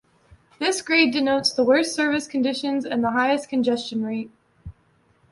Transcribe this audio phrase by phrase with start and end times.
[0.57, 4.31] This grade denotes the worst service conditions and the highest congestion rate.